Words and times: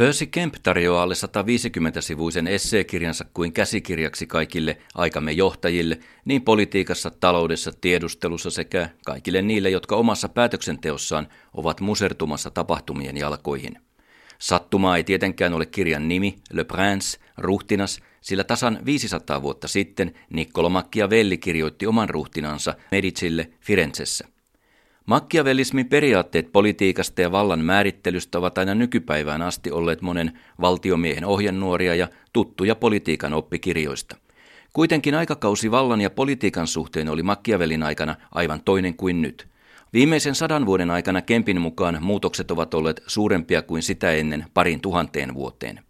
Percy 0.00 0.26
Kemp 0.26 0.54
tarjoaa 0.62 1.02
alle 1.02 1.14
150-sivuisen 1.14 2.48
esseekirjansa 2.48 3.24
kuin 3.34 3.52
käsikirjaksi 3.52 4.26
kaikille 4.26 4.76
aikamme 4.94 5.32
johtajille, 5.32 5.98
niin 6.24 6.42
politiikassa, 6.42 7.10
taloudessa, 7.10 7.72
tiedustelussa 7.80 8.50
sekä 8.50 8.90
kaikille 9.04 9.42
niille, 9.42 9.70
jotka 9.70 9.96
omassa 9.96 10.28
päätöksenteossaan 10.28 11.28
ovat 11.54 11.80
musertumassa 11.80 12.50
tapahtumien 12.50 13.16
jalkoihin. 13.16 13.78
Sattumaa 14.38 14.96
ei 14.96 15.04
tietenkään 15.04 15.54
ole 15.54 15.66
kirjan 15.66 16.08
nimi, 16.08 16.36
Le 16.52 16.64
Prince, 16.64 17.18
ruhtinas, 17.38 18.00
sillä 18.20 18.44
tasan 18.44 18.78
500 18.84 19.42
vuotta 19.42 19.68
sitten 19.68 20.14
Niccolo 20.30 20.68
Machiavelli 20.68 21.38
kirjoitti 21.38 21.86
oman 21.86 22.10
ruhtinansa 22.10 22.74
Medicille 22.90 23.50
Firenzessä. 23.60 24.28
Machiavellismin 25.06 25.88
periaatteet 25.88 26.52
politiikasta 26.52 27.20
ja 27.20 27.32
vallan 27.32 27.64
määrittelystä 27.64 28.38
ovat 28.38 28.58
aina 28.58 28.74
nykypäivään 28.74 29.42
asti 29.42 29.70
olleet 29.70 30.02
monen 30.02 30.38
valtiomiehen 30.60 31.24
ohjenuoria 31.24 31.94
ja 31.94 32.08
tuttuja 32.32 32.74
politiikan 32.74 33.34
oppikirjoista. 33.34 34.16
Kuitenkin 34.72 35.14
aikakausi 35.14 35.70
vallan 35.70 36.00
ja 36.00 36.10
politiikan 36.10 36.66
suhteen 36.66 37.08
oli 37.08 37.22
Machiavellin 37.22 37.82
aikana 37.82 38.16
aivan 38.32 38.60
toinen 38.64 38.94
kuin 38.94 39.22
nyt. 39.22 39.46
Viimeisen 39.92 40.34
sadan 40.34 40.66
vuoden 40.66 40.90
aikana 40.90 41.22
Kempin 41.22 41.60
mukaan 41.60 41.98
muutokset 42.00 42.50
ovat 42.50 42.74
olleet 42.74 43.02
suurempia 43.06 43.62
kuin 43.62 43.82
sitä 43.82 44.12
ennen 44.12 44.44
parin 44.54 44.80
tuhanteen 44.80 45.34
vuoteen. 45.34 45.80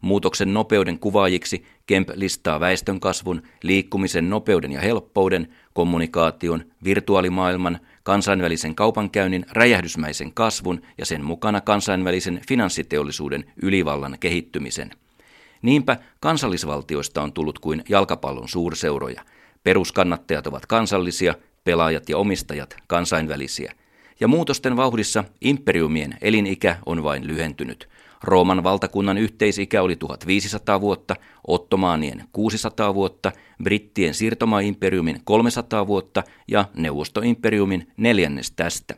Muutoksen 0.00 0.54
nopeuden 0.54 0.98
kuvaajiksi 0.98 1.64
Kemp 1.86 2.10
listaa 2.14 2.60
väestönkasvun, 2.60 3.42
liikkumisen 3.62 4.30
nopeuden 4.30 4.72
ja 4.72 4.80
helppouden, 4.80 5.48
kommunikaation, 5.78 6.64
virtuaalimaailman, 6.84 7.78
kansainvälisen 8.02 8.74
kaupankäynnin 8.74 9.46
räjähdysmäisen 9.50 10.32
kasvun 10.34 10.82
ja 10.98 11.06
sen 11.06 11.24
mukana 11.24 11.60
kansainvälisen 11.60 12.40
finanssiteollisuuden 12.48 13.44
ylivallan 13.62 14.16
kehittymisen. 14.20 14.90
Niinpä 15.62 15.96
kansallisvaltioista 16.20 17.22
on 17.22 17.32
tullut 17.32 17.58
kuin 17.58 17.82
jalkapallon 17.88 18.48
suurseuroja. 18.48 19.22
Peruskannattajat 19.62 20.46
ovat 20.46 20.66
kansallisia, 20.66 21.34
pelaajat 21.64 22.08
ja 22.08 22.18
omistajat 22.18 22.76
kansainvälisiä. 22.86 23.72
Ja 24.20 24.28
muutosten 24.28 24.76
vauhdissa 24.76 25.24
imperiumien 25.40 26.18
elinikä 26.20 26.76
on 26.86 27.02
vain 27.02 27.26
lyhentynyt– 27.26 27.88
Rooman 28.22 28.62
valtakunnan 28.62 29.18
yhteisikä 29.18 29.82
oli 29.82 29.96
1500 29.96 30.80
vuotta, 30.80 31.16
Ottomaanien 31.46 32.24
600 32.32 32.94
vuotta, 32.94 33.32
Brittien 33.62 34.14
siirtomaimperiumin 34.14 35.20
300 35.24 35.86
vuotta 35.86 36.22
ja 36.48 36.64
Neuvostoimperiumin 36.76 37.92
neljännes 37.96 38.50
tästä. 38.50 38.94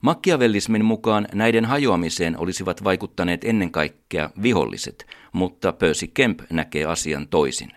Machiavellismin 0.00 0.84
mukaan 0.84 1.28
näiden 1.34 1.64
hajoamiseen 1.64 2.38
olisivat 2.38 2.84
vaikuttaneet 2.84 3.44
ennen 3.44 3.70
kaikkea 3.70 4.30
viholliset, 4.42 5.06
mutta 5.32 5.72
Percy 5.72 6.06
Kemp 6.06 6.40
näkee 6.50 6.84
asian 6.84 7.28
toisin. 7.28 7.72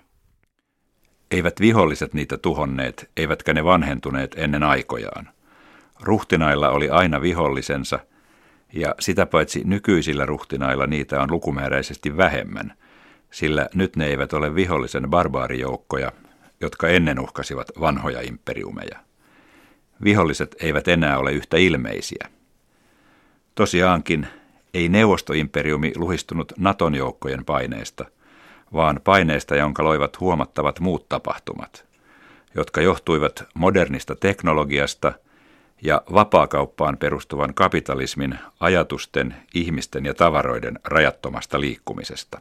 Eivät 1.32 1.60
viholliset 1.60 2.14
niitä 2.14 2.38
tuhonneet, 2.38 3.10
eivätkä 3.18 3.54
ne 3.54 3.64
vanhentuneet 3.64 4.36
ennen 4.38 4.64
aikojaan. 4.64 5.30
Ruhtinailla 6.02 6.70
oli 6.70 6.90
aina 6.90 7.22
vihollisensa– 7.22 8.00
ja 8.76 8.96
sitä 9.00 9.26
paitsi 9.26 9.62
nykyisillä 9.66 10.26
ruhtinailla 10.26 10.88
niitä 10.88 11.22
on 11.22 11.32
lukumääräisesti 11.32 12.18
vähemmän, 12.18 12.74
sillä 13.32 13.70
nyt 13.74 13.96
ne 13.96 14.06
eivät 14.06 14.34
ole 14.34 14.56
vihollisen 14.56 15.10
barbaarijoukkoja, 15.10 16.12
jotka 16.62 16.88
ennen 16.88 17.20
uhkasivat 17.20 17.68
vanhoja 17.80 18.22
imperiumeja. 18.22 19.00
Viholliset 20.04 20.56
eivät 20.62 20.88
enää 20.88 21.18
ole 21.18 21.32
yhtä 21.32 21.58
ilmeisiä. 21.58 22.30
Tosiaankin 23.56 24.28
ei 24.74 24.90
neuvostoimperiumi 24.90 25.92
luhistunut 25.96 26.54
Naton 26.58 26.96
joukkojen 26.96 27.46
paineesta, 27.46 28.06
vaan 28.74 29.02
paineesta, 29.04 29.56
jonka 29.56 29.84
loivat 29.84 30.20
huomattavat 30.20 30.80
muut 30.80 31.10
tapahtumat, 31.10 31.86
jotka 32.56 32.82
johtuivat 32.82 33.44
modernista 33.54 34.16
teknologiasta– 34.16 35.14
ja 35.82 36.02
vapaakauppaan 36.14 36.98
perustuvan 36.98 37.54
kapitalismin 37.54 38.40
ajatusten, 38.60 39.36
ihmisten 39.54 40.06
ja 40.06 40.14
tavaroiden 40.14 40.80
rajattomasta 40.84 41.60
liikkumisesta. 41.60 42.40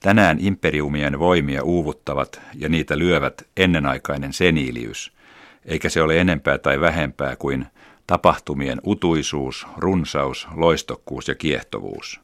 Tänään 0.00 0.38
imperiumien 0.40 1.18
voimia 1.18 1.62
uuvuttavat 1.62 2.40
ja 2.54 2.68
niitä 2.68 2.98
lyövät 2.98 3.46
ennenaikainen 3.56 4.32
seniiliys, 4.32 5.12
eikä 5.64 5.88
se 5.88 6.02
ole 6.02 6.20
enempää 6.20 6.58
tai 6.58 6.80
vähempää 6.80 7.36
kuin 7.36 7.66
tapahtumien 8.06 8.80
utuisuus, 8.86 9.66
runsaus, 9.76 10.48
loistokkuus 10.54 11.28
ja 11.28 11.34
kiehtovuus. 11.34 12.20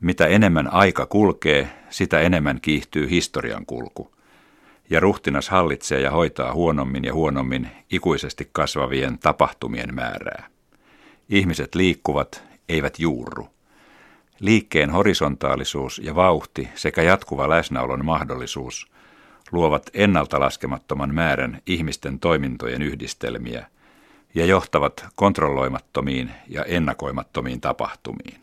Mitä 0.00 0.26
enemmän 0.26 0.72
aika 0.72 1.06
kulkee, 1.06 1.68
sitä 1.90 2.20
enemmän 2.20 2.60
kiihtyy 2.60 3.10
historian 3.10 3.66
kulku– 3.66 4.10
ja 4.90 5.00
ruhtinas 5.00 5.48
hallitsee 5.48 6.00
ja 6.00 6.10
hoitaa 6.10 6.54
huonommin 6.54 7.04
ja 7.04 7.14
huonommin 7.14 7.70
ikuisesti 7.92 8.48
kasvavien 8.52 9.18
tapahtumien 9.18 9.94
määrää. 9.94 10.46
Ihmiset 11.28 11.74
liikkuvat, 11.74 12.44
eivät 12.68 12.98
juurru. 12.98 13.48
Liikkeen 14.40 14.90
horisontaalisuus 14.90 16.00
ja 16.04 16.14
vauhti 16.14 16.68
sekä 16.74 17.02
jatkuva 17.02 17.48
läsnäolon 17.48 18.04
mahdollisuus 18.04 18.86
luovat 19.52 19.90
ennalta 19.94 20.40
laskemattoman 20.40 21.14
määrän 21.14 21.62
ihmisten 21.66 22.20
toimintojen 22.20 22.82
yhdistelmiä 22.82 23.66
ja 24.34 24.46
johtavat 24.46 25.06
kontrolloimattomiin 25.14 26.30
ja 26.48 26.64
ennakoimattomiin 26.64 27.60
tapahtumiin. 27.60 28.42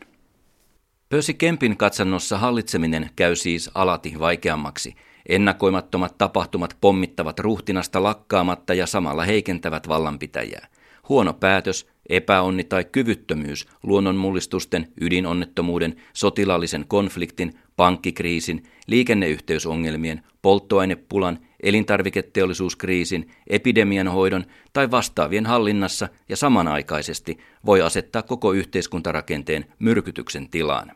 Pösi 1.08 1.34
Kempin 1.34 1.76
katsannossa 1.76 2.38
hallitseminen 2.38 3.10
käy 3.16 3.36
siis 3.36 3.70
alati 3.74 4.14
vaikeammaksi– 4.18 4.94
Ennakoimattomat 5.28 6.18
tapahtumat 6.18 6.76
pommittavat 6.80 7.38
ruhtinasta 7.38 8.02
lakkaamatta 8.02 8.74
ja 8.74 8.86
samalla 8.86 9.24
heikentävät 9.24 9.88
vallanpitäjää. 9.88 10.68
Huono 11.08 11.32
päätös, 11.32 11.86
epäonni 12.08 12.64
tai 12.64 12.84
kyvyttömyys 12.84 13.66
luonnonmullistusten, 13.82 14.88
ydinonnettomuuden, 15.00 15.96
sotilaallisen 16.12 16.84
konfliktin, 16.88 17.52
pankkikriisin, 17.76 18.62
liikenneyhteysongelmien, 18.86 20.22
polttoainepulan, 20.42 21.38
elintarviketeollisuuskriisin, 21.62 23.30
epidemian 23.46 24.08
hoidon 24.08 24.44
tai 24.72 24.90
vastaavien 24.90 25.46
hallinnassa 25.46 26.08
ja 26.28 26.36
samanaikaisesti 26.36 27.38
voi 27.66 27.82
asettaa 27.82 28.22
koko 28.22 28.52
yhteiskuntarakenteen 28.52 29.64
myrkytyksen 29.78 30.48
tilaan. 30.50 30.92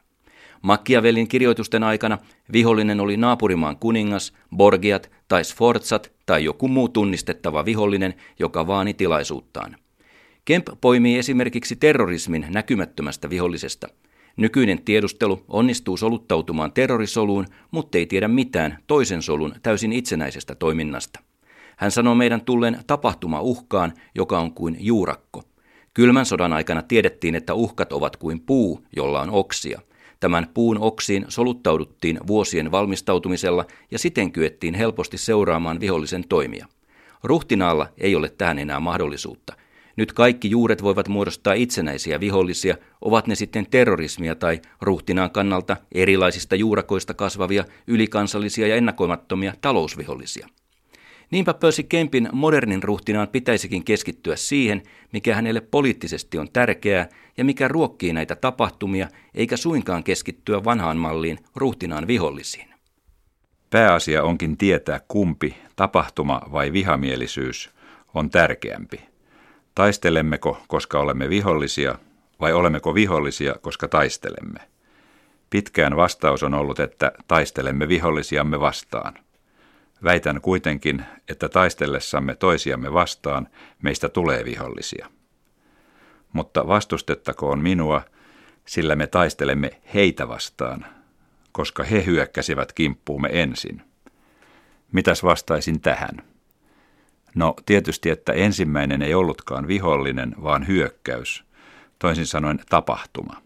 Machiavellin 0.62 1.28
kirjoitusten 1.28 1.82
aikana 1.82 2.18
vihollinen 2.52 3.00
oli 3.00 3.16
naapurimaan 3.16 3.76
kuningas, 3.76 4.32
Borgiat 4.56 5.10
tai 5.28 5.44
Sforzat 5.44 6.12
tai 6.26 6.44
joku 6.44 6.68
muu 6.68 6.88
tunnistettava 6.88 7.64
vihollinen, 7.64 8.14
joka 8.38 8.66
vaani 8.66 8.94
tilaisuuttaan. 8.94 9.76
Kemp 10.44 10.68
poimii 10.80 11.18
esimerkiksi 11.18 11.76
terrorismin 11.76 12.46
näkymättömästä 12.50 13.30
vihollisesta. 13.30 13.88
Nykyinen 14.36 14.82
tiedustelu 14.82 15.44
onnistuu 15.48 15.96
soluttautumaan 15.96 16.72
terrorisoluun, 16.72 17.46
mutta 17.70 17.98
ei 17.98 18.06
tiedä 18.06 18.28
mitään 18.28 18.78
toisen 18.86 19.22
solun 19.22 19.54
täysin 19.62 19.92
itsenäisestä 19.92 20.54
toiminnasta. 20.54 21.20
Hän 21.76 21.90
sanoo 21.90 22.14
meidän 22.14 22.40
tulleen 22.40 22.78
tapahtuma 22.86 23.40
uhkaan, 23.40 23.92
joka 24.14 24.38
on 24.38 24.52
kuin 24.52 24.76
juurakko. 24.80 25.42
Kylmän 25.94 26.26
sodan 26.26 26.52
aikana 26.52 26.82
tiedettiin, 26.82 27.34
että 27.34 27.54
uhkat 27.54 27.92
ovat 27.92 28.16
kuin 28.16 28.40
puu, 28.40 28.86
jolla 28.96 29.20
on 29.20 29.30
oksia. 29.30 29.80
Tämän 30.20 30.46
puun 30.54 30.78
oksiin 30.80 31.24
soluttauduttiin 31.28 32.20
vuosien 32.26 32.72
valmistautumisella 32.72 33.64
ja 33.90 33.98
siten 33.98 34.32
kyettiin 34.32 34.74
helposti 34.74 35.18
seuraamaan 35.18 35.80
vihollisen 35.80 36.24
toimia. 36.28 36.66
Ruhtinaalla 37.22 37.88
ei 37.98 38.14
ole 38.14 38.28
tähän 38.28 38.58
enää 38.58 38.80
mahdollisuutta. 38.80 39.52
Nyt 39.96 40.12
kaikki 40.12 40.50
juuret 40.50 40.82
voivat 40.82 41.08
muodostaa 41.08 41.52
itsenäisiä 41.52 42.20
vihollisia, 42.20 42.76
ovat 43.00 43.26
ne 43.26 43.34
sitten 43.34 43.66
terrorismia 43.70 44.34
tai 44.34 44.60
ruhtinaan 44.80 45.30
kannalta 45.30 45.76
erilaisista 45.92 46.56
juurakoista 46.56 47.14
kasvavia 47.14 47.64
ylikansallisia 47.86 48.66
ja 48.66 48.76
ennakoimattomia 48.76 49.54
talousvihollisia. 49.60 50.48
Niinpä 51.30 51.54
Percy 51.54 51.82
Kempin 51.82 52.28
modernin 52.32 52.82
ruhtinaan 52.82 53.28
pitäisikin 53.28 53.84
keskittyä 53.84 54.36
siihen, 54.36 54.82
mikä 55.12 55.34
hänelle 55.34 55.60
poliittisesti 55.60 56.38
on 56.38 56.48
tärkeää 56.52 57.08
ja 57.36 57.44
mikä 57.44 57.68
ruokkii 57.68 58.12
näitä 58.12 58.36
tapahtumia, 58.36 59.08
eikä 59.34 59.56
suinkaan 59.56 60.04
keskittyä 60.04 60.64
vanhaan 60.64 60.96
malliin 60.96 61.38
ruhtinaan 61.56 62.06
vihollisiin. 62.06 62.68
Pääasia 63.70 64.22
onkin 64.22 64.56
tietää 64.56 65.00
kumpi, 65.08 65.56
tapahtuma 65.76 66.40
vai 66.52 66.72
vihamielisyys, 66.72 67.70
on 68.14 68.30
tärkeämpi. 68.30 69.00
Taistelemmeko, 69.74 70.62
koska 70.68 71.00
olemme 71.00 71.28
vihollisia, 71.28 71.98
vai 72.40 72.52
olemmeko 72.52 72.94
vihollisia, 72.94 73.54
koska 73.60 73.88
taistelemme? 73.88 74.60
Pitkään 75.50 75.96
vastaus 75.96 76.42
on 76.42 76.54
ollut, 76.54 76.80
että 76.80 77.12
taistelemme 77.28 77.88
vihollisiamme 77.88 78.60
vastaan– 78.60 79.18
Väitän 80.04 80.40
kuitenkin, 80.40 81.04
että 81.28 81.48
taistellessamme 81.48 82.34
toisiamme 82.34 82.92
vastaan 82.92 83.48
meistä 83.82 84.08
tulee 84.08 84.44
vihollisia. 84.44 85.10
Mutta 86.32 86.66
vastustettakoon 86.66 87.58
minua, 87.58 88.02
sillä 88.64 88.96
me 88.96 89.06
taistelemme 89.06 89.80
heitä 89.94 90.28
vastaan, 90.28 90.86
koska 91.52 91.82
he 91.82 92.04
hyökkäsivät 92.06 92.72
kimppuumme 92.72 93.28
ensin. 93.32 93.82
Mitäs 94.92 95.22
vastaisin 95.22 95.80
tähän? 95.80 96.22
No 97.34 97.54
tietysti, 97.66 98.10
että 98.10 98.32
ensimmäinen 98.32 99.02
ei 99.02 99.14
ollutkaan 99.14 99.68
vihollinen, 99.68 100.34
vaan 100.42 100.66
hyökkäys, 100.66 101.44
toisin 101.98 102.26
sanoen 102.26 102.60
tapahtuma. 102.70 103.42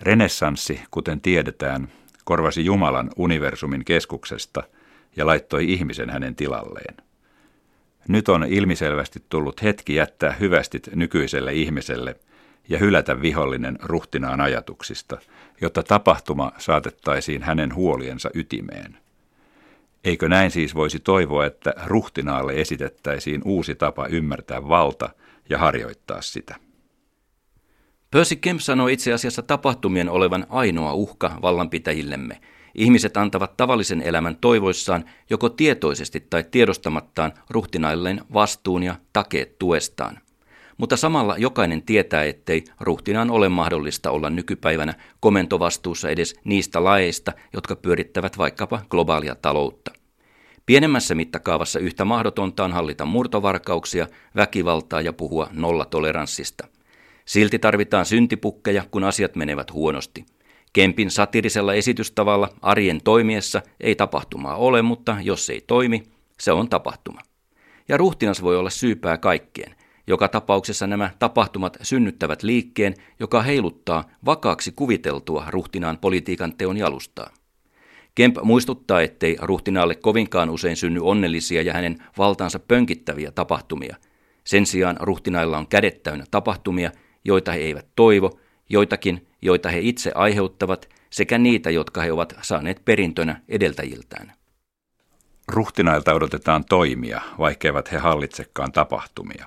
Renessanssi, 0.00 0.80
kuten 0.90 1.20
tiedetään, 1.20 1.88
korvasi 2.24 2.64
Jumalan 2.64 3.10
universumin 3.16 3.84
keskuksesta 3.84 4.62
ja 5.16 5.26
laittoi 5.26 5.72
ihmisen 5.72 6.10
hänen 6.10 6.34
tilalleen. 6.34 6.96
Nyt 8.08 8.28
on 8.28 8.44
ilmiselvästi 8.44 9.24
tullut 9.28 9.62
hetki 9.62 9.94
jättää 9.94 10.32
hyvästit 10.32 10.88
nykyiselle 10.94 11.52
ihmiselle 11.54 12.16
ja 12.68 12.78
hylätä 12.78 13.22
vihollinen 13.22 13.78
ruhtinaan 13.82 14.40
ajatuksista, 14.40 15.18
jotta 15.60 15.82
tapahtuma 15.82 16.52
saatettaisiin 16.58 17.42
hänen 17.42 17.74
huoliensa 17.74 18.30
ytimeen. 18.34 18.98
Eikö 20.04 20.28
näin 20.28 20.50
siis 20.50 20.74
voisi 20.74 21.00
toivoa, 21.00 21.46
että 21.46 21.74
ruhtinaalle 21.84 22.52
esitettäisiin 22.60 23.42
uusi 23.44 23.74
tapa 23.74 24.06
ymmärtää 24.06 24.68
valta 24.68 25.08
ja 25.48 25.58
harjoittaa 25.58 26.22
sitä? 26.22 26.56
Percy 28.10 28.36
Kemp 28.36 28.60
sanoi 28.60 28.92
itse 28.92 29.12
asiassa 29.12 29.42
tapahtumien 29.42 30.10
olevan 30.10 30.46
ainoa 30.48 30.92
uhka 30.92 31.38
vallanpitäjillemme. 31.42 32.40
Ihmiset 32.76 33.16
antavat 33.16 33.56
tavallisen 33.56 34.02
elämän 34.02 34.36
toivoissaan 34.40 35.04
joko 35.30 35.48
tietoisesti 35.48 36.20
tai 36.20 36.44
tiedostamattaan 36.50 37.32
ruhtinailleen 37.50 38.20
vastuun 38.32 38.82
ja 38.82 38.94
takeet 39.12 39.58
tuestaan. 39.58 40.18
Mutta 40.78 40.96
samalla 40.96 41.38
jokainen 41.38 41.82
tietää, 41.82 42.24
ettei 42.24 42.64
ruhtinaan 42.80 43.30
ole 43.30 43.48
mahdollista 43.48 44.10
olla 44.10 44.30
nykypäivänä 44.30 44.94
komentovastuussa 45.20 46.10
edes 46.10 46.34
niistä 46.44 46.84
laeista, 46.84 47.32
jotka 47.52 47.76
pyörittävät 47.76 48.38
vaikkapa 48.38 48.82
globaalia 48.90 49.34
taloutta. 49.34 49.92
Pienemmässä 50.66 51.14
mittakaavassa 51.14 51.78
yhtä 51.78 52.04
mahdotonta 52.04 52.64
on 52.64 52.72
hallita 52.72 53.04
murtovarkauksia, 53.04 54.08
väkivaltaa 54.36 55.00
ja 55.00 55.12
puhua 55.12 55.48
nollatoleranssista. 55.52 56.68
Silti 57.24 57.58
tarvitaan 57.58 58.06
syntipukkeja, 58.06 58.84
kun 58.90 59.04
asiat 59.04 59.36
menevät 59.36 59.72
huonosti. 59.72 60.24
Kempin 60.76 61.10
satirisella 61.10 61.74
esitystavalla 61.74 62.48
arjen 62.62 63.00
toimiessa 63.04 63.62
ei 63.80 63.94
tapahtumaa 63.94 64.56
ole, 64.56 64.82
mutta 64.82 65.16
jos 65.22 65.50
ei 65.50 65.60
toimi, 65.66 66.02
se 66.40 66.52
on 66.52 66.68
tapahtuma. 66.68 67.20
Ja 67.88 67.96
ruhtinas 67.96 68.42
voi 68.42 68.56
olla 68.56 68.70
syypää 68.70 69.18
kaikkeen. 69.18 69.74
Joka 70.06 70.28
tapauksessa 70.28 70.86
nämä 70.86 71.10
tapahtumat 71.18 71.76
synnyttävät 71.82 72.42
liikkeen, 72.42 72.94
joka 73.20 73.42
heiluttaa 73.42 74.04
vakaaksi 74.24 74.72
kuviteltua 74.72 75.46
ruhtinaan 75.48 75.98
politiikan 75.98 76.56
teon 76.58 76.76
jalustaa. 76.76 77.30
Kemp 78.14 78.36
muistuttaa, 78.42 79.02
ettei 79.02 79.36
ruhtinaalle 79.40 79.94
kovinkaan 79.94 80.50
usein 80.50 80.76
synny 80.76 81.00
onnellisia 81.02 81.62
ja 81.62 81.72
hänen 81.72 81.98
valtaansa 82.18 82.58
pönkittäviä 82.58 83.30
tapahtumia. 83.30 83.96
Sen 84.44 84.66
sijaan 84.66 84.96
ruhtinailla 85.00 85.58
on 85.58 85.66
kädet 85.66 86.02
täynnä 86.02 86.24
tapahtumia, 86.30 86.90
joita 87.24 87.52
he 87.52 87.58
eivät 87.58 87.86
toivo, 87.96 88.38
joitakin, 88.68 89.26
joita 89.42 89.68
he 89.68 89.78
itse 89.80 90.12
aiheuttavat, 90.14 90.88
sekä 91.10 91.38
niitä, 91.38 91.70
jotka 91.70 92.02
he 92.02 92.12
ovat 92.12 92.34
saaneet 92.42 92.84
perintönä 92.84 93.40
edeltäjiltään. 93.48 94.32
Ruhtinailta 95.48 96.14
odotetaan 96.14 96.64
toimia, 96.64 97.20
vaikkeivat 97.38 97.92
he 97.92 97.98
hallitsekaan 97.98 98.72
tapahtumia. 98.72 99.46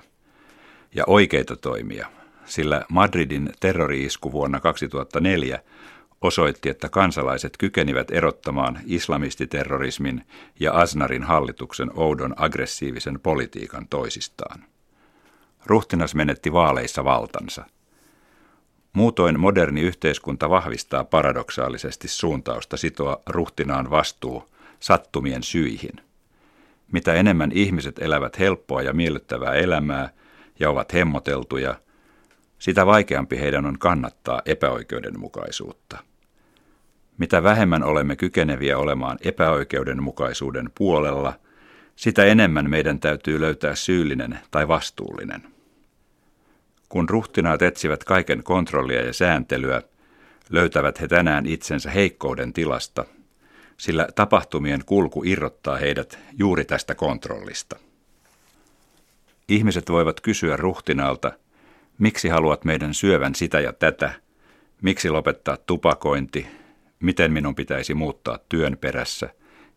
Ja 0.94 1.04
oikeita 1.06 1.56
toimia, 1.56 2.08
sillä 2.44 2.84
Madridin 2.88 3.52
terrori-isku 3.60 4.32
vuonna 4.32 4.60
2004 4.60 5.60
osoitti, 6.20 6.68
että 6.68 6.88
kansalaiset 6.88 7.56
kykenivät 7.58 8.10
erottamaan 8.10 8.78
islamistiterrorismin 8.86 10.26
ja 10.60 10.72
Asnarin 10.72 11.22
hallituksen 11.22 11.90
oudon 11.94 12.34
aggressiivisen 12.36 13.20
politiikan 13.20 13.88
toisistaan. 13.88 14.64
Ruhtinas 15.66 16.14
menetti 16.14 16.52
vaaleissa 16.52 17.04
valtansa. 17.04 17.64
Muutoin 18.92 19.40
moderni 19.40 19.80
yhteiskunta 19.80 20.50
vahvistaa 20.50 21.04
paradoksaalisesti 21.04 22.08
suuntausta 22.08 22.76
sitoa 22.76 23.20
ruhtinaan 23.26 23.90
vastuu 23.90 24.50
sattumien 24.80 25.42
syihin. 25.42 26.00
Mitä 26.92 27.14
enemmän 27.14 27.52
ihmiset 27.52 27.98
elävät 27.98 28.38
helppoa 28.38 28.82
ja 28.82 28.92
miellyttävää 28.92 29.54
elämää 29.54 30.10
ja 30.60 30.70
ovat 30.70 30.92
hemmoteltuja, 30.92 31.74
sitä 32.58 32.86
vaikeampi 32.86 33.38
heidän 33.38 33.66
on 33.66 33.78
kannattaa 33.78 34.42
epäoikeudenmukaisuutta. 34.44 35.98
Mitä 37.18 37.42
vähemmän 37.42 37.82
olemme 37.82 38.16
kykeneviä 38.16 38.78
olemaan 38.78 39.18
epäoikeudenmukaisuuden 39.22 40.70
puolella, 40.78 41.32
sitä 41.96 42.24
enemmän 42.24 42.70
meidän 42.70 43.00
täytyy 43.00 43.40
löytää 43.40 43.74
syyllinen 43.74 44.38
tai 44.50 44.68
vastuullinen. 44.68 45.59
Kun 46.90 47.08
ruhtinaat 47.08 47.62
etsivät 47.62 48.04
kaiken 48.04 48.42
kontrollia 48.42 49.06
ja 49.06 49.12
sääntelyä, 49.12 49.82
löytävät 50.50 51.00
he 51.00 51.08
tänään 51.08 51.46
itsensä 51.46 51.90
heikkouden 51.90 52.52
tilasta, 52.52 53.04
sillä 53.76 54.08
tapahtumien 54.14 54.82
kulku 54.86 55.22
irrottaa 55.24 55.76
heidät 55.76 56.18
juuri 56.38 56.64
tästä 56.64 56.94
kontrollista. 56.94 57.76
Ihmiset 59.48 59.90
voivat 59.90 60.20
kysyä 60.20 60.56
ruhtinaalta, 60.56 61.32
miksi 61.98 62.28
haluat 62.28 62.64
meidän 62.64 62.94
syövän 62.94 63.34
sitä 63.34 63.60
ja 63.60 63.72
tätä, 63.72 64.12
miksi 64.82 65.10
lopettaa 65.10 65.56
tupakointi, 65.56 66.46
miten 67.00 67.32
minun 67.32 67.54
pitäisi 67.54 67.94
muuttaa 67.94 68.38
työn 68.48 68.76
perässä, 68.80 69.28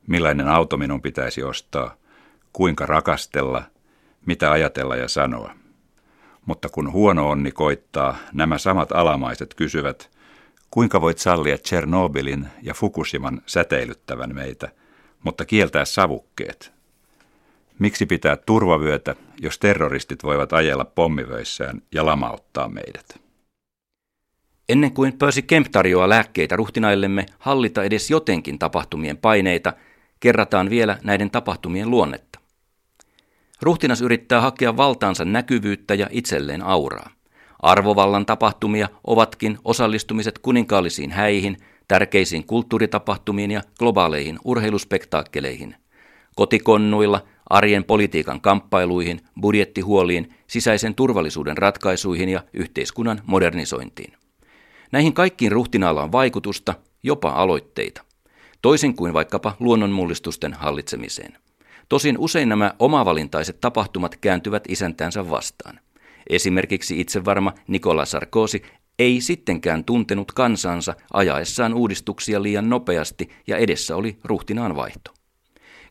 millainen 0.07 0.47
auto 0.47 0.77
minun 0.77 1.01
pitäisi 1.01 1.43
ostaa, 1.43 1.95
kuinka 2.53 2.85
rakastella, 2.85 3.63
mitä 4.25 4.51
ajatella 4.51 4.95
ja 4.95 5.07
sanoa. 5.07 5.62
Mutta 6.45 6.69
kun 6.69 6.91
huono 6.91 7.29
onni 7.29 7.51
koittaa, 7.51 8.17
nämä 8.33 8.57
samat 8.57 8.91
alamaiset 8.91 9.53
kysyvät, 9.53 10.09
kuinka 10.71 11.01
voit 11.01 11.17
sallia 11.17 11.57
Tchernobylin 11.57 12.47
ja 12.61 12.73
Fukushiman 12.73 13.41
säteilyttävän 13.45 14.35
meitä, 14.35 14.71
mutta 15.23 15.45
kieltää 15.45 15.85
savukkeet? 15.85 16.73
Miksi 17.79 18.05
pitää 18.05 18.35
turvavyötä, 18.35 19.15
jos 19.41 19.59
terroristit 19.59 20.23
voivat 20.23 20.53
ajella 20.53 20.85
pommivöissään 20.85 21.81
ja 21.91 22.05
lamauttaa 22.05 22.69
meidät? 22.69 23.19
Ennen 24.69 24.91
kuin 24.93 25.13
Percy 25.17 25.41
Kemp 25.41 25.67
tarjoaa 25.71 26.09
lääkkeitä 26.09 26.55
ruhtinaillemme 26.55 27.25
hallita 27.39 27.83
edes 27.83 28.09
jotenkin 28.09 28.59
tapahtumien 28.59 29.17
paineita, 29.17 29.73
kerrataan 30.19 30.69
vielä 30.69 30.97
näiden 31.03 31.31
tapahtumien 31.31 31.89
luonnetta. 31.89 32.39
Ruhtinas 33.63 34.01
yrittää 34.01 34.41
hakea 34.41 34.77
valtaansa 34.77 35.25
näkyvyyttä 35.25 35.93
ja 35.93 36.07
itselleen 36.11 36.61
auraa. 36.61 37.09
Arvovallan 37.59 38.25
tapahtumia 38.25 38.89
ovatkin 39.07 39.57
osallistumiset 39.65 40.39
kuninkaallisiin 40.39 41.11
häihin, 41.11 41.57
tärkeisiin 41.87 42.47
kulttuuritapahtumiin 42.47 43.51
ja 43.51 43.61
globaaleihin 43.79 44.39
urheiluspektaakkeleihin. 44.45 45.75
Kotikonnuilla, 46.35 47.21
arjen 47.49 47.83
politiikan 47.83 48.41
kamppailuihin, 48.41 49.21
budjettihuoliin, 49.41 50.33
sisäisen 50.47 50.95
turvallisuuden 50.95 51.57
ratkaisuihin 51.57 52.29
ja 52.29 52.43
yhteiskunnan 52.53 53.21
modernisointiin. 53.25 54.13
Näihin 54.91 55.13
kaikkiin 55.13 55.51
ruhtinaalla 55.51 56.03
on 56.03 56.11
vaikutusta, 56.11 56.73
jopa 57.03 57.29
aloitteita. 57.29 58.01
Toisin 58.61 58.95
kuin 58.95 59.13
vaikkapa 59.13 59.55
luonnonmullistusten 59.59 60.53
hallitsemiseen. 60.53 61.42
Tosin 61.89 62.17
usein 62.17 62.49
nämä 62.49 62.73
omavalintaiset 62.79 63.61
tapahtumat 63.61 64.17
kääntyvät 64.21 64.63
isäntänsä 64.67 65.29
vastaan. 65.29 65.79
Esimerkiksi 66.29 66.99
itsevarma 66.99 67.53
Nicolas 67.67 68.11
Sarkozy 68.11 68.61
ei 68.99 69.21
sittenkään 69.21 69.83
tuntenut 69.83 70.31
kansansa 70.31 70.95
ajaessaan 71.13 71.73
uudistuksia 71.73 72.43
liian 72.43 72.69
nopeasti 72.69 73.29
ja 73.47 73.57
edessä 73.57 73.95
oli 73.95 74.17
ruhtinaan 74.23 74.75
vaihto. 74.75 75.11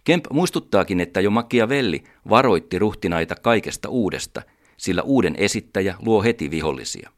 Kemp 0.05 0.25
muistuttaakin, 0.31 1.01
että 1.01 1.21
jo 1.21 1.31
Machiavelli 1.31 2.05
varoitti 2.29 2.79
ruhtinaita 2.79 3.35
kaikesta 3.35 3.89
uudesta, 3.89 4.43
sillä 4.77 5.03
uuden 5.03 5.35
esittäjä 5.39 5.95
luo 6.01 6.23
heti 6.23 6.51
vihollisia. 6.51 7.11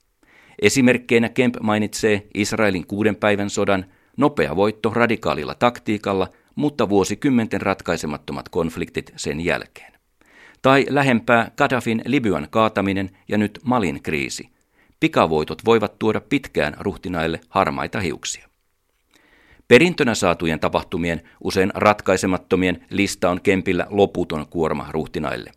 Esimerkkeinä 0.63 1.29
Kemp 1.29 1.57
mainitsee 1.63 2.27
Israelin 2.35 2.87
kuuden 2.87 3.17
päivän 3.17 3.51
sodan, 3.51 3.87
nopea 4.17 4.57
voitto 4.57 4.91
radikaalilla 4.91 5.55
taktiikalla– 5.55 6.29
mutta 6.55 6.89
vuosikymmenten 6.89 7.61
ratkaisemattomat 7.63 8.49
konfliktit 8.49 9.13
sen 9.17 9.41
jälkeen. 9.41 9.93
Tai 10.63 10.87
lähempää 10.89 11.51
Gaddafin 11.57 12.03
Libyan 12.07 12.47
kaataminen 12.51 13.11
ja 13.29 13.39
nyt 13.39 13.61
Malin 13.63 14.03
kriisi. 14.03 14.49
Pikavoitot 15.01 15.65
voivat 15.65 15.99
tuoda 15.99 16.21
pitkään 16.21 16.77
ruhtinaille 16.81 17.41
harmaita 17.49 18.01
hiuksia. 18.01 18.49
Perintönä 19.69 20.15
saatujen 20.15 20.61
tapahtumien, 20.61 21.23
usein 21.45 21.71
ratkaisemattomien 21.75 22.87
lista 22.91 23.31
on 23.31 23.41
Kempillä 23.41 23.87
loputon 23.91 24.47
kuorma 24.47 24.89
ruhtinaille. 24.91 25.51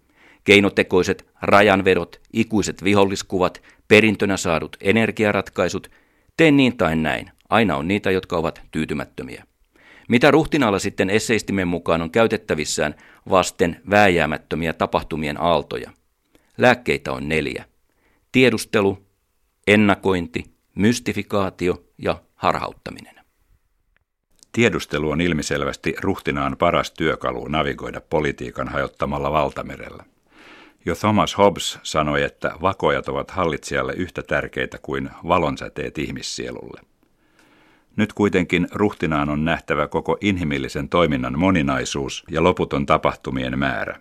Keinotekoiset 0.44 1.28
rajanvedot, 1.42 2.22
ikuiset 2.34 2.84
viholliskuvat, 2.84 3.62
perintönä 3.88 4.38
saadut 4.38 4.78
energiaratkaisut, 4.82 5.92
Teen 6.38 6.58
niin 6.58 6.78
tai 6.78 6.96
näin. 6.96 7.32
Aina 7.50 7.76
on 7.76 7.88
niitä, 7.88 8.12
jotka 8.12 8.38
ovat 8.38 8.62
tyytymättömiä. 8.72 9.44
Mitä 10.08 10.32
ruhtinaalla 10.32 10.80
sitten 10.80 11.10
esseistimen 11.10 11.68
mukaan 11.68 12.02
on 12.02 12.12
käytettävissään 12.12 12.96
vasten 13.30 13.82
vääjäämättömiä 13.90 14.74
tapahtumien 14.74 15.42
aaltoja? 15.42 15.92
Lääkkeitä 16.58 17.12
on 17.12 17.30
neljä. 17.30 17.66
Tiedustelu, 18.32 19.06
ennakointi, 19.68 20.44
mystifikaatio 20.76 21.84
ja 21.98 22.22
harhauttaminen. 22.36 23.16
Tiedustelu 24.52 25.10
on 25.10 25.22
ilmiselvästi 25.22 25.96
ruhtinaan 26.02 26.58
paras 26.58 26.92
työkalu 26.92 27.48
navigoida 27.48 28.02
politiikan 28.02 28.68
hajottamalla 28.68 29.32
valtamerellä. 29.32 30.04
Jo 30.86 30.96
Thomas 30.96 31.38
Hobbes 31.38 31.80
sanoi, 31.84 32.24
että 32.24 32.52
vakojat 32.62 33.08
ovat 33.10 33.32
hallitsijalle 33.32 33.94
yhtä 33.94 34.24
tärkeitä 34.24 34.78
kuin 34.82 35.10
valonsäteet 35.28 35.98
ihmissielulle. 35.98 36.82
Nyt 37.98 38.14
kuitenkin 38.14 38.68
ruhtinaan 38.72 39.30
on 39.30 39.46
nähtävä 39.46 39.88
koko 39.88 40.18
inhimillisen 40.22 40.90
toiminnan 40.90 41.40
moninaisuus 41.40 42.24
ja 42.32 42.44
loputon 42.44 42.86
tapahtumien 42.86 43.60
määrä. 43.60 44.00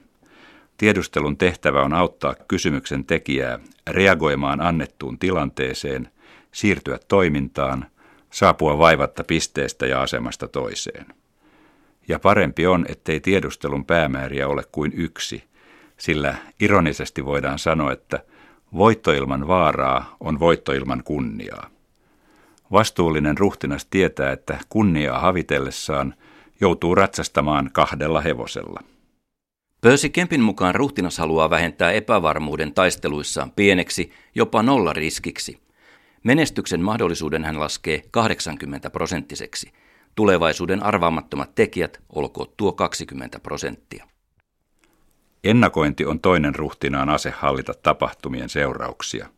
Tiedustelun 0.76 1.36
tehtävä 1.36 1.82
on 1.82 1.92
auttaa 1.92 2.34
kysymyksen 2.48 3.04
tekijää 3.04 3.58
reagoimaan 3.86 4.60
annettuun 4.60 5.18
tilanteeseen, 5.18 6.08
siirtyä 6.52 6.98
toimintaan, 7.08 7.86
saapua 8.30 8.78
vaivatta 8.78 9.24
pisteestä 9.24 9.86
ja 9.86 10.02
asemasta 10.02 10.48
toiseen. 10.48 11.06
Ja 12.08 12.18
parempi 12.18 12.66
on, 12.66 12.86
ettei 12.88 13.20
tiedustelun 13.20 13.84
päämääriä 13.84 14.48
ole 14.48 14.62
kuin 14.72 14.92
yksi, 14.94 15.44
sillä 15.96 16.34
ironisesti 16.60 17.24
voidaan 17.24 17.58
sanoa, 17.58 17.92
että 17.92 18.22
voitto 18.74 19.12
ilman 19.12 19.48
vaaraa 19.48 20.16
on 20.20 20.40
voitto 20.40 20.72
ilman 20.72 21.02
kunniaa. 21.04 21.75
Vastuullinen 22.72 23.38
ruhtinas 23.38 23.84
tietää, 23.84 24.32
että 24.32 24.58
kunniaa 24.68 25.20
havitellessaan 25.20 26.14
joutuu 26.60 26.94
ratsastamaan 26.94 27.70
kahdella 27.72 28.20
hevosella. 28.20 28.80
Percy 29.80 30.08
Kempin 30.08 30.40
mukaan 30.40 30.74
ruhtinas 30.74 31.18
haluaa 31.18 31.50
vähentää 31.50 31.92
epävarmuuden 31.92 32.74
taisteluissaan 32.74 33.50
pieneksi, 33.50 34.12
jopa 34.34 34.62
nolla 34.62 34.92
riskiksi. 34.92 35.58
Menestyksen 36.24 36.80
mahdollisuuden 36.80 37.44
hän 37.44 37.60
laskee 37.60 38.02
80 38.10 38.90
prosenttiseksi. 38.90 39.72
Tulevaisuuden 40.14 40.82
arvaamattomat 40.82 41.54
tekijät 41.54 42.00
olkoot 42.14 42.56
tuo 42.56 42.72
20 42.72 43.40
prosenttia. 43.40 44.06
Ennakointi 45.44 46.06
on 46.06 46.20
toinen 46.20 46.54
ruhtinaan 46.54 47.08
ase 47.08 47.30
hallita 47.30 47.74
tapahtumien 47.82 48.48
seurauksia. 48.48 49.28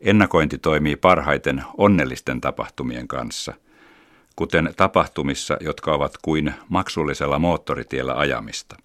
Ennakointi 0.00 0.58
toimii 0.58 0.96
parhaiten 0.96 1.64
onnellisten 1.76 2.40
tapahtumien 2.40 3.08
kanssa, 3.08 3.54
kuten 4.36 4.74
tapahtumissa, 4.76 5.56
jotka 5.60 5.92
ovat 5.94 6.14
kuin 6.22 6.54
maksullisella 6.68 7.38
moottoritiellä 7.38 8.14
ajamista. 8.14 8.76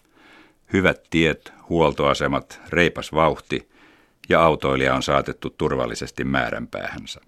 Hyvät 0.73 1.03
tiet, 1.09 1.53
huoltoasemat, 1.69 2.61
reipas 2.69 3.13
vauhti 3.13 3.69
ja 4.29 4.43
autoilija 4.43 4.95
on 4.95 5.03
saatettu 5.03 5.49
turvallisesti 5.49 6.23
määränpäähänsä. 6.23 7.21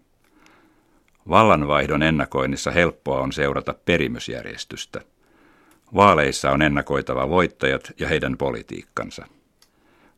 Vallanvaihdon 1.30 2.04
ennakoinnissa 2.04 2.72
helppoa 2.72 3.20
on 3.20 3.32
seurata 3.32 3.76
perimysjärjestystä. 3.86 5.02
Vaaleissa 5.96 6.52
on 6.52 6.62
ennakoitava 6.62 7.30
voittajat 7.30 7.92
ja 8.00 8.08
heidän 8.08 8.38
politiikkansa. 8.38 9.26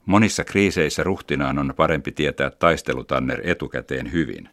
Monissa 0.08 0.44
kriiseissä 0.44 1.04
ruhtinaan 1.04 1.60
on 1.60 1.74
parempi 1.76 2.12
tietää 2.12 2.50
taistelutanner 2.50 3.42
etukäteen 3.44 4.12
hyvin. 4.12 4.50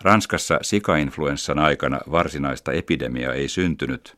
Ranskassa 0.00 0.58
sikainfluenssan 0.62 1.58
aikana 1.58 2.00
varsinaista 2.10 2.72
epidemiaa 2.72 3.34
ei 3.34 3.48
syntynyt, 3.48 4.16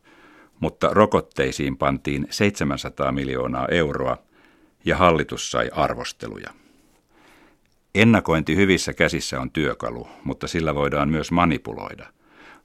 mutta 0.59 0.89
rokotteisiin 0.91 1.77
pantiin 1.77 2.27
700 2.29 3.11
miljoonaa 3.11 3.67
euroa 3.71 4.17
ja 4.85 4.97
hallitus 4.97 5.51
sai 5.51 5.69
arvosteluja. 5.73 6.49
Ennakointi 7.95 8.55
hyvissä 8.55 8.93
käsissä 8.93 9.41
on 9.41 9.51
työkalu, 9.51 10.07
mutta 10.23 10.47
sillä 10.47 10.75
voidaan 10.75 11.09
myös 11.09 11.31
manipuloida. 11.31 12.05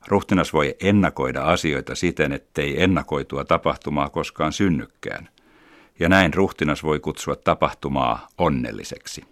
Ruhtinas 0.09 0.53
voi 0.53 0.77
ennakoida 0.81 1.43
asioita 1.43 1.95
siten, 1.95 2.33
ettei 2.33 2.83
ennakoitua 2.83 3.45
tapahtumaa 3.45 4.09
koskaan 4.09 4.53
synnykään– 4.53 5.29
ja 6.01 6.09
näin 6.09 6.35
ruhtinas 6.35 6.83
voi 6.83 7.01
kutsua 7.01 7.37
tapahtumaa 7.37 8.29
onnelliseksi. 8.39 9.25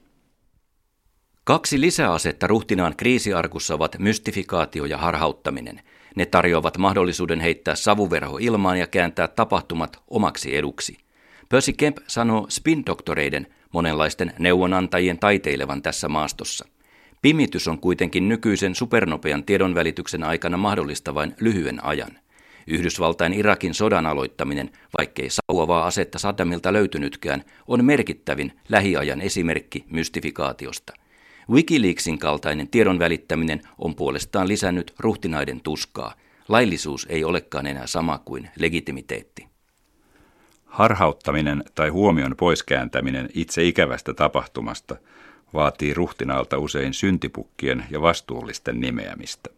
Kaksi 1.44 1.80
lisäasetta 1.80 2.46
ruhtinaan 2.46 2.96
kriisiarkussa 2.96 3.74
ovat 3.74 3.98
mystifikaatio 3.98 4.84
ja 4.84 4.98
harhauttaminen. 4.98 5.80
Ne 6.16 6.26
tarjoavat 6.26 6.78
mahdollisuuden 6.78 7.40
heittää 7.40 7.74
savuverho 7.74 8.38
ilmaan 8.40 8.78
ja 8.78 8.86
kääntää 8.86 9.28
tapahtumat 9.28 10.02
omaksi 10.08 10.56
eduksi. 10.56 10.98
Percy 11.48 11.72
Kemp 11.72 11.98
sanoo 12.06 12.46
spin-doktoreiden, 12.48 13.46
monenlaisten 13.72 14.32
neuvonantajien 14.38 15.18
taiteilevan 15.18 15.82
tässä 15.82 16.08
maastossa. 16.08 16.66
Pimitys 17.22 17.68
on 17.68 17.78
kuitenkin 17.78 18.28
nykyisen 18.28 18.74
supernopean 18.74 19.44
tiedonvälityksen 19.44 20.24
aikana 20.24 20.56
mahdollista 20.56 21.14
vain 21.14 21.34
lyhyen 21.40 21.84
ajan. 21.84 22.18
Yhdysvaltain 22.66 23.32
Irakin 23.32 23.74
sodan 23.74 24.06
aloittaminen, 24.06 24.70
vaikkei 24.98 25.28
sauavaa 25.30 25.86
asetta 25.86 26.18
Saddamilta 26.18 26.72
löytynytkään, 26.72 27.44
on 27.66 27.84
merkittävin 27.84 28.52
lähiajan 28.68 29.20
esimerkki 29.20 29.84
mystifikaatiosta. 29.90 30.92
Wikileaksin 31.50 32.18
kaltainen 32.18 32.68
tiedon 32.68 32.98
välittäminen 32.98 33.60
on 33.78 33.94
puolestaan 33.94 34.48
lisännyt 34.48 34.94
ruhtinaiden 34.98 35.60
tuskaa. 35.60 36.14
Laillisuus 36.48 37.06
ei 37.10 37.24
olekaan 37.24 37.66
enää 37.66 37.86
sama 37.86 38.18
kuin 38.18 38.50
legitimiteetti. 38.58 39.46
Harhauttaminen 40.64 41.64
tai 41.74 41.88
huomion 41.88 42.34
poiskääntäminen 42.36 43.28
itse 43.34 43.64
ikävästä 43.64 44.14
tapahtumasta 44.14 44.96
vaatii 45.54 45.94
ruhtinaalta 45.94 46.58
usein 46.58 46.94
syntipukkien 46.94 47.84
ja 47.90 48.00
vastuullisten 48.00 48.80
nimeämistä. 48.80 49.55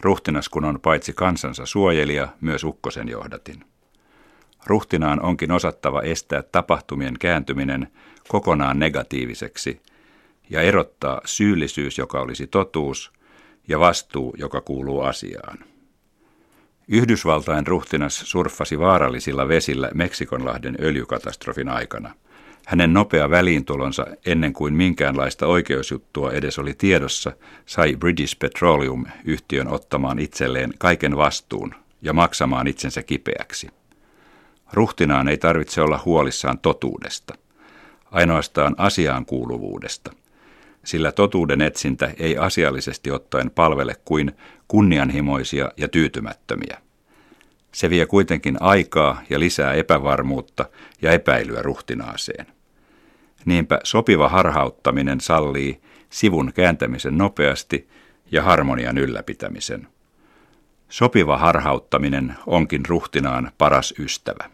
Ruhtinas 0.00 0.48
kun 0.48 0.64
on 0.64 0.80
paitsi 0.80 1.12
kansansa 1.12 1.66
suojelija, 1.66 2.28
myös 2.40 2.64
ukkosen 2.64 3.08
johdatin. 3.08 3.64
Ruhtinaan 4.66 5.20
onkin 5.22 5.52
osattava 5.52 6.02
estää 6.02 6.42
tapahtumien 6.42 7.18
kääntyminen 7.18 7.88
kokonaan 8.28 8.78
negatiiviseksi 8.78 9.82
ja 10.50 10.60
erottaa 10.60 11.20
syyllisyys, 11.24 11.98
joka 11.98 12.20
olisi 12.20 12.46
totuus, 12.46 13.12
ja 13.68 13.80
vastuu, 13.80 14.34
joka 14.38 14.60
kuuluu 14.60 15.00
asiaan. 15.00 15.58
Yhdysvaltain 16.88 17.66
ruhtinas 17.66 18.22
surffasi 18.24 18.78
vaarallisilla 18.78 19.48
vesillä 19.48 19.90
Meksikonlahden 19.94 20.76
öljykatastrofin 20.80 21.68
aikana– 21.68 22.14
hänen 22.66 22.92
nopea 22.92 23.30
väliintulonsa 23.30 24.06
ennen 24.26 24.52
kuin 24.52 24.74
minkäänlaista 24.74 25.46
oikeusjuttua 25.46 26.32
edes 26.32 26.58
oli 26.58 26.74
tiedossa, 26.74 27.32
sai 27.66 27.96
British 27.96 28.38
Petroleum 28.38 29.04
yhtiön 29.24 29.68
ottamaan 29.68 30.18
itselleen 30.18 30.72
kaiken 30.78 31.16
vastuun 31.16 31.74
ja 32.02 32.12
maksamaan 32.12 32.66
itsensä 32.66 33.02
kipeäksi. 33.02 33.68
Ruhtinaan 34.72 35.28
ei 35.28 35.36
tarvitse 35.36 35.82
olla 35.82 36.02
huolissaan 36.04 36.58
totuudesta, 36.58 37.34
ainoastaan 38.10 38.74
asiaan 38.78 39.26
kuuluvuudesta, 39.26 40.12
sillä 40.84 41.12
totuuden 41.12 41.62
etsintä 41.62 42.12
ei 42.18 42.36
asiallisesti 42.36 43.10
ottaen 43.10 43.50
palvele 43.50 43.96
kuin 44.04 44.32
kunnianhimoisia 44.68 45.70
ja 45.76 45.88
tyytymättömiä. 45.88 46.78
Se 47.74 47.90
vie 47.90 48.06
kuitenkin 48.06 48.56
aikaa 48.60 49.22
ja 49.30 49.40
lisää 49.40 49.72
epävarmuutta 49.72 50.64
ja 51.02 51.12
epäilyä 51.12 51.62
ruhtinaaseen. 51.62 52.46
Niinpä 53.44 53.80
sopiva 53.84 54.28
harhauttaminen 54.28 55.20
sallii 55.20 55.80
sivun 56.10 56.52
kääntämisen 56.52 57.18
nopeasti 57.18 57.88
ja 58.30 58.42
harmonian 58.42 58.98
ylläpitämisen. 58.98 59.88
Sopiva 60.88 61.38
harhauttaminen 61.38 62.34
onkin 62.46 62.86
ruhtinaan 62.86 63.50
paras 63.58 63.94
ystävä. 63.98 64.50